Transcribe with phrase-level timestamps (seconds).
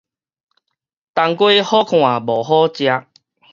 [0.03, 0.05] 冬瓜
[1.61, 3.05] 好看無好食